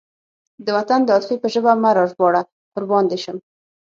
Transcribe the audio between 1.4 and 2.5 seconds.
په ژبه مه راژباړه